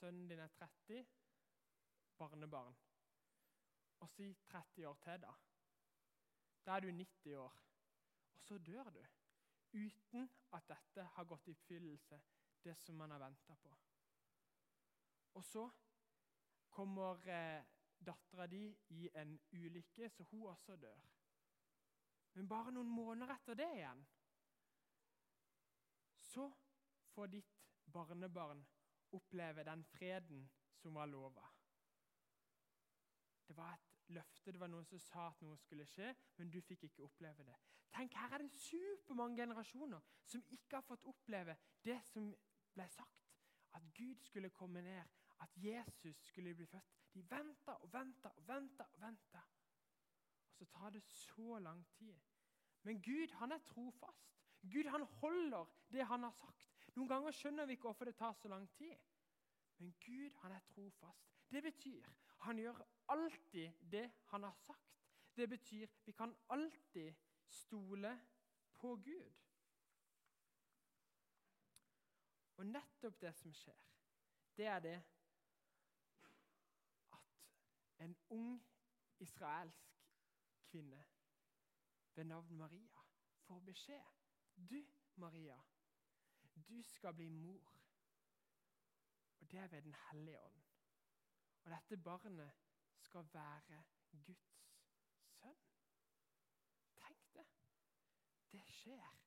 sønnen 0.00 0.28
din 0.28 0.38
er 0.38 0.48
30, 0.58 1.06
barnebarn. 2.18 2.76
Og 4.00 4.10
si 4.10 4.34
30 4.50 4.88
år 4.88 4.98
til, 5.04 5.20
da. 5.22 5.32
Da 6.66 6.76
er 6.76 6.80
du 6.80 6.90
90 6.90 7.36
år. 7.36 7.62
Og 8.34 8.42
så 8.42 8.58
dør 8.58 8.90
du. 8.90 9.04
Uten 9.72 10.30
at 10.52 10.68
dette 10.68 11.04
har 11.04 11.24
gått 11.24 11.48
i 11.48 11.54
oppfyllelse, 11.56 12.20
det 12.66 12.74
som 12.80 12.98
man 12.98 13.14
har 13.14 13.22
venta 13.22 13.54
på. 13.62 13.72
Og 15.38 15.44
så 15.44 15.64
kommer 16.76 17.28
eh, 17.30 17.64
dattera 17.98 18.46
di 18.46 18.64
i 18.88 19.08
en 19.14 19.38
ulykke, 19.52 20.10
så 20.10 20.24
hun 20.30 20.46
også 20.50 20.76
dør. 20.76 21.04
Men 22.36 22.48
bare 22.48 22.72
noen 22.74 22.90
måneder 22.92 23.32
etter 23.32 23.56
det 23.56 23.68
igjen 23.78 24.04
så 26.26 26.50
får 27.14 27.30
ditt 27.32 27.52
barnebarn 27.92 28.60
oppleve 29.16 29.64
den 29.64 29.84
freden 29.88 30.42
som 30.76 30.98
var 30.98 31.08
lova. 31.08 31.46
Det 33.46 33.56
var 33.56 33.72
et 33.72 34.10
løfte, 34.12 34.52
det 34.52 34.60
var 34.60 34.68
noen 34.68 34.84
som 34.84 35.00
sa 35.00 35.30
at 35.30 35.40
noe 35.46 35.56
skulle 35.56 35.86
skje, 35.88 36.10
men 36.36 36.50
du 36.52 36.58
fikk 36.60 36.84
ikke 36.90 37.06
oppleve 37.06 37.46
det. 37.46 37.56
Tenk, 37.94 38.12
Her 38.18 38.34
er 38.36 38.44
det 38.44 38.52
supermange 38.52 39.40
generasjoner 39.40 40.02
som 40.28 40.44
ikke 40.52 40.76
har 40.76 40.84
fått 40.84 41.06
oppleve 41.08 41.56
det 41.86 41.96
som 42.10 42.34
ble 42.76 42.86
sagt. 42.92 43.24
At 43.76 43.82
Gud 43.96 44.20
skulle 44.24 44.50
komme 44.50 44.82
ned, 44.82 45.02
at 45.40 45.56
Jesus 45.56 46.16
skulle 46.28 46.54
bli 46.54 46.66
født. 46.66 46.92
De 47.14 47.24
venta 47.30 47.72
og 47.72 47.92
venta 47.92 48.28
og 48.28 48.48
venta. 48.48 48.84
Og 48.92 49.00
venta. 49.00 49.42
Og 50.48 50.56
så 50.56 50.64
tar 50.64 50.90
det 50.90 51.02
så 51.02 51.58
lang 51.58 51.86
tid. 51.98 52.14
Men 52.82 53.02
Gud 53.02 53.32
han 53.40 53.52
er 53.52 53.58
trofast. 53.58 54.32
Gud 54.62 54.88
han 54.90 55.02
holder 55.02 55.64
det 55.92 56.06
han 56.06 56.22
har 56.22 56.30
sagt. 56.30 56.88
Noen 56.96 57.08
ganger 57.08 57.34
skjønner 57.34 57.66
vi 57.66 57.76
ikke 57.76 57.88
hvorfor 57.90 58.08
det 58.08 58.16
tar 58.16 58.32
så 58.32 58.48
lang 58.48 58.68
tid. 58.78 58.94
Men 59.78 59.94
Gud 60.00 60.38
han 60.42 60.52
er 60.52 60.60
trofast. 60.70 61.32
Det 61.50 61.62
betyr 61.62 62.06
han 62.46 62.58
gjør 62.58 62.82
alltid 63.08 63.72
det 63.92 64.10
han 64.32 64.42
har 64.42 64.54
sagt. 64.54 65.02
Det 65.36 65.48
betyr 65.48 65.86
vi 66.04 66.12
kan 66.12 66.34
alltid 66.48 67.14
stole 67.44 68.20
på 68.74 68.96
Gud. 68.96 69.45
Og 72.56 72.66
nettopp 72.66 73.20
det 73.20 73.34
som 73.36 73.52
skjer, 73.52 73.82
det 74.56 74.66
er 74.66 74.80
det 74.80 74.96
at 77.12 77.34
en 78.04 78.16
ung 78.28 78.62
israelsk 79.18 79.98
kvinne 80.70 81.04
ved 82.14 82.24
navn 82.24 82.56
Maria 82.56 83.02
får 83.46 83.60
beskjed. 83.60 84.12
Du, 84.70 84.86
Maria, 85.14 85.58
du 86.68 86.82
skal 86.82 87.14
bli 87.14 87.28
mor. 87.28 87.72
Og 89.40 89.50
det 89.50 89.58
er 89.58 89.68
ved 89.68 89.82
Den 89.82 89.94
hellige 90.10 90.40
ånd. 90.40 90.62
Og 91.64 91.70
dette 91.70 91.96
barnet 91.96 92.52
skal 92.98 93.28
være 93.32 93.84
Guds 94.26 94.48
sønn. 95.20 95.60
Tenk 96.96 97.32
det. 97.34 97.46
Det 98.52 98.62
skjer. 98.68 99.25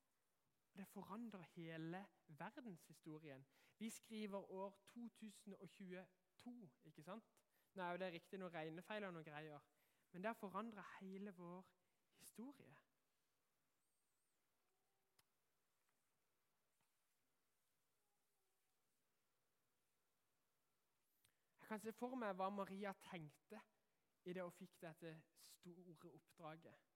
Det 0.76 0.86
forandrer 0.88 1.42
hele 1.42 2.06
verdenshistorien. 2.26 3.46
Vi 3.78 3.90
skriver 3.90 4.50
år 4.50 4.70
2022, 4.94 6.70
ikke 6.84 7.02
sant? 7.02 7.24
Nå 7.74 7.82
er 7.82 7.90
jo 7.90 7.98
det 8.02 8.12
riktig 8.12 8.38
noen 8.40 8.54
regnefeil 8.54 9.04
og 9.06 9.12
noen 9.14 9.24
greier, 9.24 9.66
men 10.12 10.22
det 10.22 10.28
har 10.28 10.38
forandra 10.38 10.84
hele 11.00 11.32
vår 11.36 11.66
historie. 12.18 12.76
Jeg 21.60 21.68
kan 21.68 21.80
se 21.80 21.92
for 21.94 22.18
meg 22.18 22.34
hva 22.34 22.50
Maria 22.50 22.92
tenkte 23.06 23.60
i 24.26 24.32
det 24.34 24.42
hun 24.42 24.56
fikk 24.58 24.80
dette 24.82 25.14
store 25.60 26.14
oppdraget. 26.16 26.89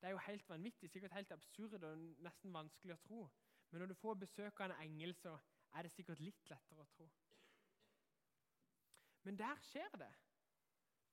Det 0.00 0.08
er 0.08 0.10
jo 0.10 0.18
helt 0.26 0.48
vanvittig, 0.48 0.90
sikkert 0.90 1.12
helt 1.12 1.32
absurd 1.32 1.82
og 1.84 2.04
nesten 2.24 2.54
vanskelig 2.54 2.94
å 2.94 3.02
tro. 3.04 3.24
Men 3.70 3.82
når 3.82 3.92
du 3.92 3.98
får 4.00 4.14
besøk 4.22 4.60
av 4.60 4.70
en 4.70 4.86
engel, 4.86 5.12
så 5.14 5.34
er 5.76 5.86
det 5.86 5.92
sikkert 5.92 6.22
litt 6.24 6.48
lettere 6.50 6.82
å 6.82 6.88
tro. 6.96 7.08
Men 9.22 9.36
der 9.38 9.60
skjer 9.68 9.96
det. 10.00 10.10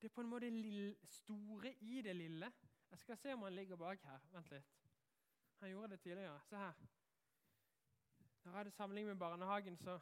Det 0.00 0.08
er 0.08 0.14
på 0.14 0.24
en 0.24 0.30
måte 0.30 0.48
lille, 0.50 0.96
store 1.04 1.74
i 1.84 2.00
det 2.02 2.16
lille. 2.16 2.48
Jeg 2.90 2.98
skal 2.98 3.18
se 3.20 3.34
om 3.34 3.42
han 3.44 3.52
ligger 3.52 3.76
bak 3.76 4.02
her. 4.08 4.24
Vent 4.32 4.50
litt. 4.50 4.72
Han 5.60 5.70
gjorde 5.70 5.88
det 5.88 6.00
tidligere. 6.00 6.40
Se 6.48 6.56
her. 6.56 6.80
Når 8.44 8.52
jeg 8.52 8.58
hadde 8.58 8.70
samling 8.70 9.06
med 9.06 9.16
barnehagen, 9.16 9.76
så, 9.76 9.98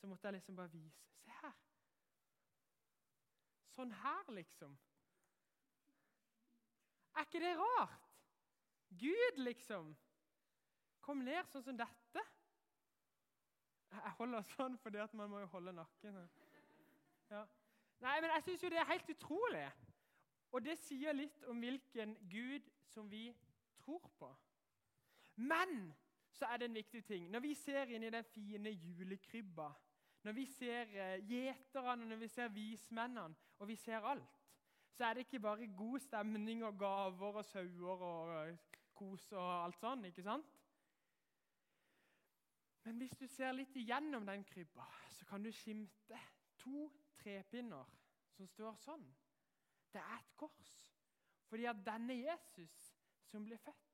så 0.00 0.06
måtte 0.06 0.26
jeg 0.26 0.40
liksom 0.40 0.56
bare 0.56 0.72
vise. 0.72 1.06
Se 1.22 1.30
her. 1.42 1.56
Sånn 3.76 3.92
her, 3.94 4.32
liksom. 4.34 4.74
Er 7.14 7.26
ikke 7.28 7.42
det 7.44 7.54
rart? 7.60 8.07
Gud, 8.90 9.40
liksom. 9.44 9.92
Kom 11.04 11.22
ned 11.24 11.48
sånn 11.52 11.64
som 11.64 11.78
dette. 11.78 12.24
Jeg 13.88 14.14
holder 14.18 14.44
sånn 14.52 14.76
fordi 14.82 15.00
at 15.00 15.14
man 15.16 15.30
må 15.32 15.40
jo 15.42 15.50
holde 15.54 15.72
nakken. 15.76 16.18
Ja. 17.30 17.44
Nei, 18.04 18.18
men 18.20 18.30
jeg 18.36 18.44
syns 18.46 18.64
jo 18.64 18.72
det 18.72 18.80
er 18.82 18.90
helt 18.92 19.12
utrolig. 19.14 19.64
Og 20.52 20.64
det 20.64 20.78
sier 20.80 21.16
litt 21.16 21.44
om 21.48 21.60
hvilken 21.60 22.14
Gud 22.30 22.68
som 22.88 23.08
vi 23.10 23.26
tror 23.82 24.04
på. 24.20 24.28
Men 25.36 25.90
så 26.32 26.48
er 26.48 26.60
det 26.60 26.68
en 26.68 26.78
viktig 26.78 27.04
ting. 27.04 27.28
Når 27.32 27.44
vi 27.44 27.54
ser 27.58 27.90
inn 27.92 28.06
i 28.06 28.12
den 28.12 28.26
fine 28.32 28.72
julekrybba 28.72 29.72
når 30.22 30.32
vi 30.32 30.44
ser 30.46 30.82
eh, 30.82 31.28
gjeterne, 31.28 32.04
når 32.04 32.16
vi 32.16 32.28
ser 32.28 32.48
vismennene, 32.48 33.34
og 33.58 33.68
vi 33.68 33.76
ser 33.76 34.04
alt, 34.04 34.42
så 34.92 35.04
er 35.04 35.14
det 35.14 35.26
ikke 35.26 35.40
bare 35.40 35.66
god 35.76 35.98
stemning 35.98 36.64
og 36.64 36.78
gaver 36.78 37.38
og 37.38 37.44
sauer 37.44 38.02
og 38.02 38.48
eh, 38.48 38.56
kos 38.98 39.28
og 39.32 39.48
alt 39.64 39.78
sånn, 39.80 40.04
ikke 40.10 40.24
sant? 40.26 40.56
Men 42.84 42.98
hvis 43.02 43.14
du 43.20 43.26
ser 43.28 43.52
litt 43.52 43.76
igjennom 43.76 44.26
den 44.26 44.44
krybba, 44.48 44.86
så 45.12 45.26
kan 45.28 45.44
du 45.44 45.50
skimte 45.52 46.18
to 46.58 46.86
trepinner 47.18 47.90
som 48.36 48.48
står 48.48 48.78
sånn. 48.80 49.04
Det 49.92 50.00
er 50.00 50.14
et 50.16 50.34
kors. 50.40 50.70
Fordi 51.48 51.66
at 51.68 51.82
denne 51.84 52.16
Jesus 52.16 52.76
som 53.28 53.44
blir 53.44 53.60
født, 53.60 53.84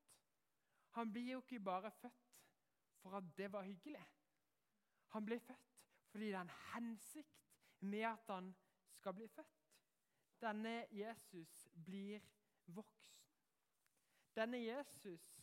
han 0.95 1.11
blir 1.11 1.33
jo 1.33 1.43
ikke 1.43 1.63
bare 1.65 1.91
født 1.91 2.31
for 3.03 3.19
at 3.19 3.31
det 3.37 3.51
var 3.53 3.67
hyggelig. 3.67 4.05
Han 5.15 5.27
blir 5.27 5.43
født 5.43 5.71
fordi 6.15 6.29
det 6.31 6.37
er 6.39 6.45
en 6.47 6.59
hensikt 6.75 7.41
med 7.81 8.05
at 8.07 8.29
han 8.31 8.53
skal 8.95 9.15
bli 9.19 9.27
født. 9.29 9.57
Denne 10.41 10.87
Jesus 10.95 11.69
blir 11.87 12.21
voksen. 12.67 13.24
Denne 14.37 14.57
Jesus 14.57 15.43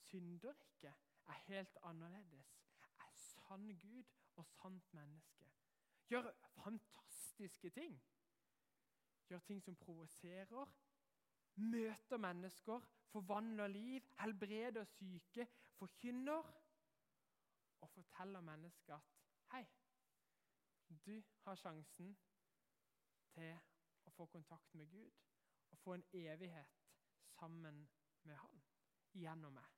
synder 0.00 0.52
ikke, 0.52 0.94
er 1.26 1.32
helt 1.32 1.76
annerledes, 1.82 2.60
er 2.98 3.10
sann 3.12 3.78
Gud 3.78 4.04
og 4.36 4.46
sant 4.46 4.94
menneske. 4.94 5.44
Gjør 6.08 6.30
fantastiske 6.62 7.70
ting. 7.70 8.02
Gjør 9.28 9.38
ting 9.38 9.62
som 9.62 9.76
provoserer. 9.76 10.74
Møter 11.54 12.16
mennesker, 12.16 12.80
forvandler 13.10 13.66
liv, 13.66 14.00
helbreder 14.20 14.84
syke, 14.84 15.48
forkynner 15.74 16.42
og 17.80 17.90
forteller 17.90 18.40
mennesker 18.40 18.94
at 18.94 19.02
Hei, 19.52 19.66
du 21.06 21.22
har 21.44 21.56
sjansen 21.56 22.10
til 23.32 23.54
å 24.04 24.12
få 24.12 24.26
kontakt 24.28 24.74
med 24.76 24.90
Gud 24.92 25.22
og 25.72 25.78
få 25.80 25.94
en 25.96 26.04
evighet 26.12 26.77
sammen 27.38 27.86
med 28.22 28.36
Han 28.36 28.62
gjennom 29.14 29.54
meg. 29.56 29.76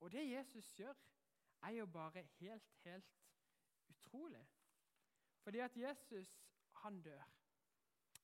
Og 0.00 0.12
det 0.12 0.24
Jesus 0.30 0.72
gjør, 0.78 0.96
er 1.62 1.76
jo 1.76 1.86
bare 1.86 2.22
helt, 2.22 2.70
helt 2.84 3.18
utrolig. 3.88 4.46
Fordi 5.44 5.58
at 5.58 5.76
Jesus, 5.76 6.32
han 6.82 7.02
dør. 7.02 7.24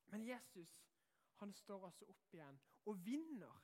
Men 0.07 0.29
Jesus, 0.29 0.87
han 1.35 1.53
står 1.53 1.85
også 1.85 2.05
opp 2.09 2.35
igjen 2.35 2.61
og 2.87 3.05
vinner 3.05 3.63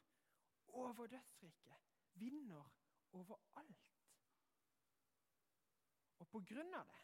over 0.68 1.06
dødsriket. 1.06 1.74
Vinner 2.12 2.72
over 3.12 3.40
alt. 3.56 3.88
Og 6.18 6.28
på 6.28 6.42
grunn 6.46 6.74
av 6.74 6.86
det, 6.86 7.02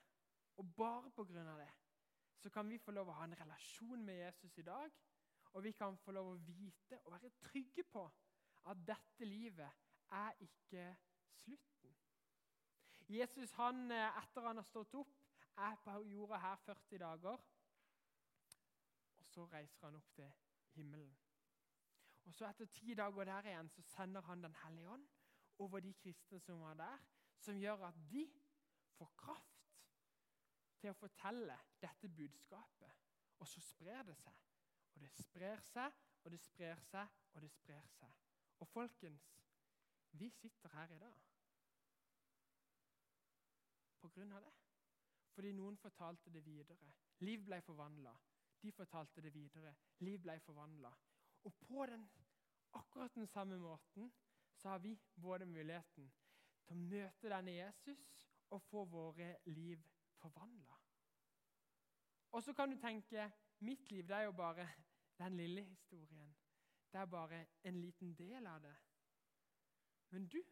og 0.58 0.74
bare 0.76 1.10
på 1.10 1.24
grunn 1.24 1.46
av 1.46 1.58
det, 1.58 1.70
så 2.38 2.50
kan 2.50 2.68
vi 2.70 2.78
få 2.78 2.94
lov 2.94 3.10
å 3.10 3.16
ha 3.18 3.24
en 3.26 3.38
relasjon 3.40 4.04
med 4.04 4.20
Jesus 4.20 4.58
i 4.58 4.66
dag. 4.66 4.94
Og 5.52 5.64
vi 5.64 5.72
kan 5.72 5.96
få 5.96 6.12
lov 6.12 6.32
å 6.32 6.40
vite 6.46 7.00
og 7.04 7.12
være 7.12 7.30
trygge 7.42 7.84
på 7.88 8.04
at 8.68 8.82
dette 8.86 9.24
livet 9.24 9.70
er 10.14 10.32
ikke 10.44 10.88
slutten. 11.42 11.94
Jesus, 13.08 13.52
han, 13.52 13.90
eh, 13.90 14.18
etter 14.22 14.46
han 14.46 14.56
har 14.56 14.68
stått 14.68 14.94
opp, 14.94 15.14
er 15.56 15.76
på 15.84 16.02
jorda 16.06 16.38
her 16.38 16.56
40 16.56 16.98
dager. 16.98 17.38
Og 19.18 19.26
så 19.26 19.46
reiser 19.46 19.86
han 19.86 19.96
opp 19.96 20.12
til 20.14 20.30
himmelen. 20.76 21.16
Og 22.24 22.34
så 22.34 22.46
Etter 22.48 22.66
ti 22.66 22.94
dager 22.94 23.24
der 23.24 23.46
igjen 23.48 23.70
så 23.72 23.82
sender 23.82 24.20
han 24.20 24.42
Den 24.42 24.54
hellige 24.64 24.88
ånd 24.88 25.08
over 25.58 25.80
de 25.80 25.94
kristne 25.94 26.40
som 26.40 26.60
var 26.60 26.74
der, 26.74 26.98
som 27.38 27.56
gjør 27.56 27.86
at 27.88 27.94
de 28.10 28.26
får 28.98 29.12
kraft 29.16 29.72
til 30.78 30.90
å 30.90 30.98
fortelle 30.98 31.56
dette 31.82 32.08
budskapet. 32.08 32.92
Og 33.38 33.48
så 33.48 33.60
sprer 33.60 34.02
det 34.02 34.16
seg. 34.18 34.36
Og 34.94 35.00
det 35.02 35.10
sprer 35.14 35.60
seg, 35.70 35.94
og 36.24 36.30
det 36.30 36.40
sprer 36.42 36.80
seg, 36.90 37.18
og 37.34 37.42
det 37.42 37.50
sprer 37.52 37.90
seg. 37.98 38.14
Og 38.58 38.68
folkens, 38.68 39.26
vi 40.18 40.30
sitter 40.30 40.72
her 40.74 40.94
i 40.94 40.98
dag 40.98 41.18
på 44.00 44.08
grunn 44.14 44.32
av 44.32 44.42
det. 44.42 44.54
Fordi 45.34 45.52
noen 45.54 45.76
fortalte 45.78 46.30
det 46.34 46.42
videre. 46.46 46.92
Liv 47.22 47.44
ble 47.46 47.60
forvandla. 47.62 48.14
De 48.62 48.72
fortalte 48.74 49.22
det 49.22 49.32
videre. 49.34 49.74
Liv 50.02 50.18
ble 50.22 50.38
forvandla. 50.42 50.90
Og 51.46 51.54
på 51.62 51.86
den, 51.86 52.08
akkurat 52.72 53.14
den 53.14 53.26
samme 53.26 53.58
måten 53.58 54.10
så 54.58 54.68
har 54.68 54.78
vi 54.82 54.96
både 55.14 55.46
muligheten 55.46 56.10
til 56.66 56.74
å 56.74 56.80
møte 56.80 57.30
denne 57.30 57.54
Jesus 57.54 58.02
og 58.50 58.62
få 58.62 58.84
våre 58.90 59.36
liv 59.46 59.84
forvandla. 60.18 60.74
Og 62.34 62.42
så 62.42 62.52
kan 62.52 62.70
du 62.70 62.76
tenke 62.80 63.30
mitt 63.58 63.90
liv 63.90 64.06
det 64.08 64.16
er 64.16 64.20
jo 64.28 64.32
bare 64.32 64.68
den 65.18 65.36
lille 65.36 65.64
historien. 65.64 66.36
Det 66.92 67.00
er 67.00 67.06
bare 67.06 67.46
en 67.64 67.80
liten 67.80 68.14
del 68.14 68.46
av 68.46 68.60
det. 68.62 68.76
Men 70.10 70.28
du 70.28 70.42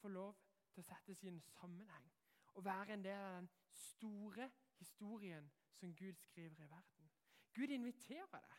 får 0.00 0.08
lov 0.08 0.36
til 0.72 0.80
å 0.80 0.86
settes 0.86 1.22
i 1.22 1.28
en 1.28 1.40
sammenheng 1.40 2.10
og 2.54 2.64
være 2.64 2.94
en 2.94 3.04
del 3.04 3.18
av 3.18 3.34
den 3.40 3.48
store 3.72 4.50
historien 4.78 5.50
som 5.78 5.94
Gud 5.96 6.18
skriver 6.20 6.64
i 6.64 6.70
verden. 6.70 7.10
Gud 7.52 7.74
inviterer 7.74 8.30
deg 8.32 8.54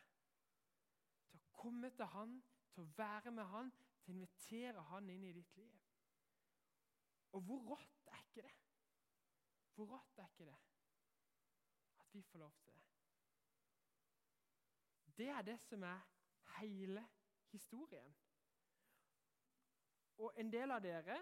til 1.30 1.40
å 1.40 1.56
komme 1.58 1.90
til 1.90 2.10
Han, 2.14 2.36
til 2.74 2.84
å 2.84 2.92
være 2.96 3.30
med 3.34 3.50
Han, 3.50 3.72
til 4.04 4.12
å 4.12 4.16
invitere 4.18 4.86
Han 4.90 5.10
inn 5.10 5.24
i 5.24 5.32
ditt 5.34 5.56
liv. 5.56 5.80
Og 7.34 7.42
hvor 7.42 7.66
rått 7.72 8.10
er 8.12 8.22
ikke 8.28 8.46
det? 8.46 8.54
Hvor 9.74 9.90
rått 9.90 10.22
er 10.22 10.30
ikke 10.30 10.46
det 10.46 10.60
at 12.04 12.14
vi 12.14 12.22
får 12.22 12.44
lov 12.44 12.52
til 12.62 12.74
det? 12.74 12.83
Det 15.16 15.28
er 15.28 15.42
det 15.42 15.60
som 15.60 15.82
er 15.82 16.00
hele 16.58 17.06
historien. 17.50 18.14
Og 20.18 20.32
en 20.36 20.52
del 20.52 20.70
av 20.70 20.82
dere 20.82 21.18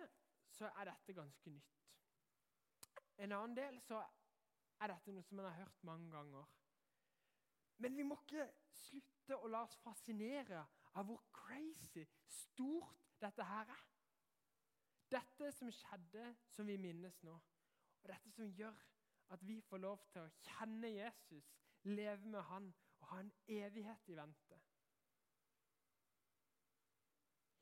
så 0.52 0.68
er 0.68 0.88
dette 0.88 1.14
ganske 1.16 1.50
nytt. 1.50 1.78
En 3.18 3.32
annen 3.32 3.56
del 3.56 3.80
så 3.84 4.00
er 4.80 4.92
dette 4.92 5.12
noe 5.14 5.24
som 5.24 5.38
en 5.38 5.48
har 5.48 5.60
hørt 5.60 5.84
mange 5.84 6.10
ganger. 6.10 6.48
Men 7.78 7.96
vi 7.96 8.04
må 8.06 8.16
ikke 8.20 8.46
slutte 8.72 9.38
å 9.38 9.50
la 9.50 9.62
oss 9.66 9.76
fascinere 9.84 10.64
av 10.94 11.08
hvor 11.08 11.22
crazy, 11.32 12.04
stort 12.28 13.16
dette 13.20 13.44
her 13.46 13.72
er. 13.72 13.88
Dette 15.12 15.50
som 15.52 15.70
skjedde, 15.72 16.34
som 16.48 16.68
vi 16.68 16.78
minnes 16.80 17.18
nå, 17.26 17.34
og 18.02 18.08
dette 18.08 18.32
som 18.32 18.48
gjør 18.48 18.78
at 19.32 19.44
vi 19.46 19.60
får 19.64 19.80
lov 19.80 20.00
til 20.12 20.24
å 20.24 20.32
kjenne 20.46 20.88
Jesus, 20.92 21.50
leve 21.84 22.28
med 22.28 22.44
han 22.48 22.70
ha 23.12 23.20
en 23.20 23.32
evighet 23.46 24.08
i 24.08 24.16
vente. 24.16 24.60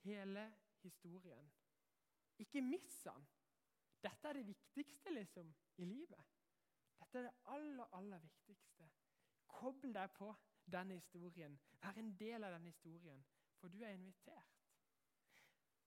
Hele 0.03 0.47
historien. 0.83 1.51
Ikke 2.39 2.63
miss 2.63 3.03
han. 3.05 3.27
Dette 4.03 4.29
er 4.29 4.39
det 4.39 4.47
viktigste 4.47 5.13
liksom, 5.13 5.55
i 5.77 5.85
livet. 5.85 6.25
Dette 7.01 7.19
er 7.19 7.23
det 7.23 7.35
aller, 7.45 7.85
aller 7.93 8.19
viktigste. 8.19 8.89
Kobl 9.47 9.93
deg 9.95 10.15
på 10.17 10.31
denne 10.73 10.97
historien. 10.97 11.59
Vær 11.83 11.99
en 11.99 12.15
del 12.19 12.45
av 12.45 12.55
denne 12.55 12.73
historien, 12.73 13.25
for 13.59 13.69
du 13.69 13.83
er 13.83 13.93
invitert. 13.99 14.57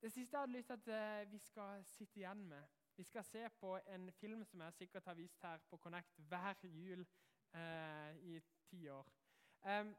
Det 0.01 0.11
siste 0.11 0.35
jeg 0.35 0.41
hadde 0.41 0.57
lyst 0.57 0.67
til 0.67 0.73
at 0.73 0.87
eh, 1.23 1.31
vi 1.31 1.39
skal 1.39 1.85
sitte 1.87 2.19
igjen 2.19 2.47
med 2.47 2.63
Vi 2.95 3.03
skal 3.03 3.23
se 3.23 3.49
på 3.49 3.77
en 3.87 4.11
film 4.11 4.43
som 4.45 4.61
jeg 4.61 4.73
sikkert 4.73 5.05
har 5.05 5.13
vist 5.13 5.41
her 5.41 5.57
på 5.69 5.77
Connect 5.77 6.17
hver 6.17 6.59
jul 6.63 7.07
eh, 7.55 8.17
i 8.17 8.41
ti 8.69 8.87
år. 8.87 9.22
Um, 9.63 9.95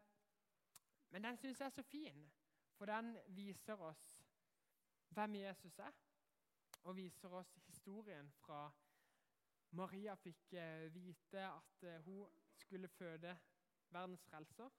men 1.11 1.25
den 1.25 1.37
syns 1.37 1.61
jeg 1.61 1.67
er 1.67 1.77
så 1.77 1.83
fin, 1.83 2.33
for 2.77 2.91
den 2.91 3.15
viser 3.37 3.81
oss 3.81 4.03
hvem 5.15 5.35
Jesus 5.35 5.79
er 5.79 5.95
og 6.85 6.97
viser 6.97 7.33
oss 7.33 7.55
historien 7.67 8.29
fra 8.43 8.67
Maria 9.75 10.15
fikk 10.21 10.53
eh, 10.59 10.87
vite 10.95 11.43
at 11.49 11.87
eh, 11.89 12.03
hun 12.07 12.31
skulle 12.55 12.89
føde 12.89 13.33
verdens 13.95 14.23
frelser, 14.29 14.71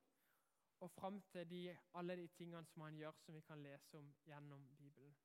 og 0.84 0.92
fram 0.92 1.22
til 1.32 1.50
de, 1.50 1.78
alle 1.96 2.16
de 2.20 2.28
tingene 2.28 2.66
som 2.68 2.84
han 2.84 2.98
gjør, 3.00 3.16
som 3.24 3.36
vi 3.36 3.42
kan 3.42 3.64
lese 3.64 3.98
om 3.98 4.12
gjennom 4.28 4.68
Bibelen. 4.78 5.16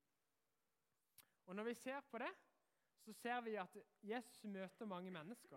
Og 1.47 1.57
Når 1.57 1.65
vi 1.65 1.75
ser 1.75 2.01
på 2.01 2.19
det, 2.19 2.31
så 3.05 3.13
ser 3.13 3.41
vi 3.41 3.55
at 3.59 3.77
Jesus 4.03 4.45
møter 4.45 4.87
mange 4.87 5.11
mennesker 5.11 5.57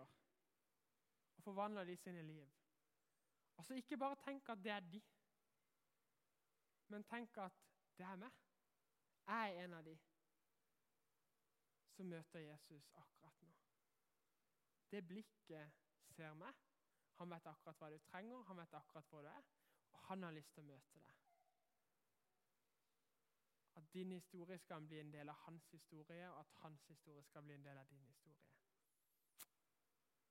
og 1.36 1.42
forvandler 1.42 1.84
de 1.84 1.96
sine 1.96 2.22
liv. 2.22 2.50
Altså 3.56 3.74
Ikke 3.74 3.98
bare 3.98 4.16
tenk 4.24 4.48
at 4.48 4.64
det 4.64 4.72
er 4.72 4.80
de, 4.80 5.02
men 6.88 7.04
tenk 7.04 7.36
at 7.38 7.52
det 7.98 8.06
er 8.06 8.16
meg. 8.16 8.30
Jeg 9.26 9.56
er 9.56 9.64
en 9.64 9.72
av 9.78 9.84
de 9.86 9.94
som 11.94 12.06
møter 12.10 12.42
Jesus 12.44 12.90
akkurat 13.00 13.42
nå. 13.42 13.52
Det 14.90 15.02
blikket 15.06 15.72
ser 16.16 16.34
meg. 16.38 16.54
Han 17.18 17.30
vet 17.30 17.46
akkurat 17.46 17.78
hva 17.78 17.90
du 17.90 17.98
trenger, 18.10 18.42
han 18.48 18.58
vet 18.58 18.74
akkurat 18.74 19.10
hvor 19.10 19.22
du 19.22 19.28
er, 19.30 19.50
og 19.92 20.00
han 20.08 20.26
har 20.26 20.34
lyst 20.34 20.54
til 20.54 20.64
å 20.64 20.70
møte 20.72 21.02
deg. 21.02 21.20
At 23.78 23.90
din 23.94 24.12
historie 24.14 24.58
skal 24.58 24.86
bli 24.86 25.00
en 25.00 25.12
del 25.14 25.30
av 25.30 25.38
hans 25.46 25.70
historie, 25.70 26.30
og 26.30 26.40
at 26.40 26.56
hans 26.62 26.86
historie 26.90 27.22
skal 27.22 27.42
bli 27.46 27.54
en 27.54 27.66
del 27.66 27.78
av 27.78 27.86
din 27.90 28.02
historie. 28.06 28.50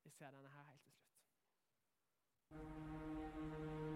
Vi 0.03 0.11
ser 0.11 0.31
denne 0.31 0.51
her 0.51 0.67
helt 0.69 0.83
til 0.83 0.92
Thank 2.55 2.67
you. 3.87 3.92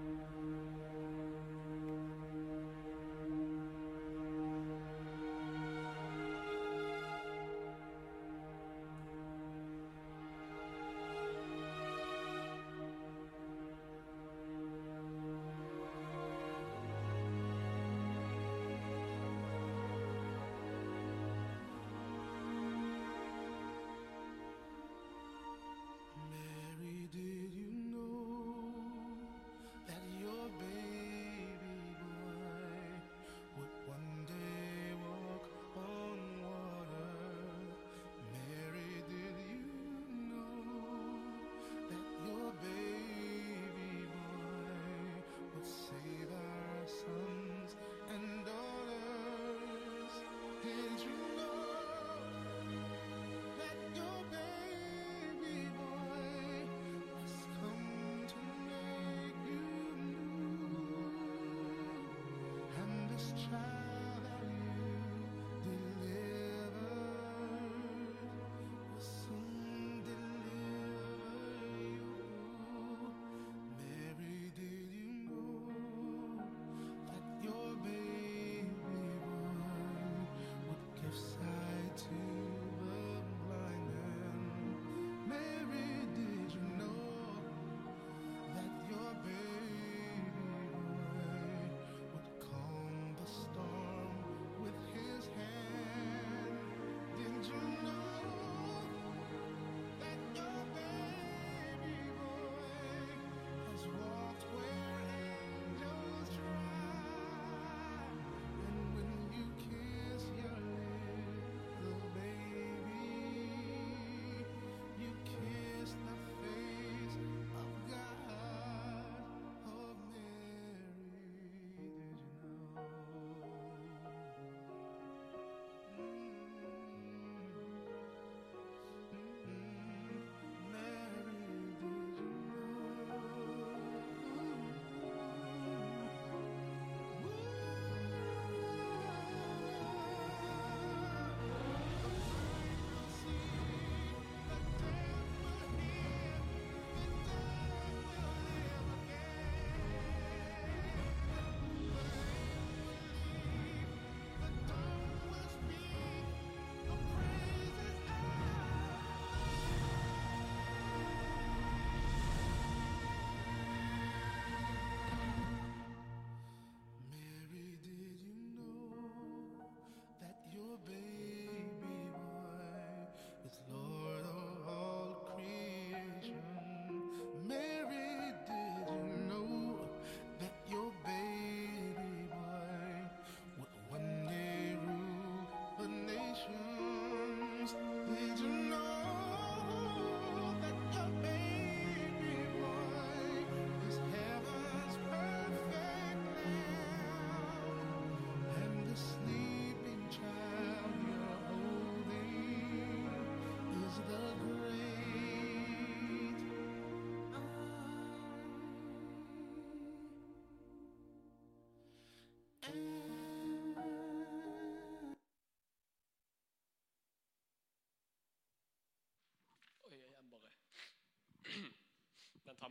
Angel 188.09 188.56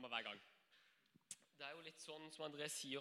samme 0.07 0.17
hver 0.17 0.31
gang. 0.31 0.41
Det 1.59 1.65
er 1.67 1.73
jo 1.75 1.83
litt 1.83 2.03
sånn 2.03 2.27
som 2.31 2.45
André 2.47 2.69
sier, 2.71 2.95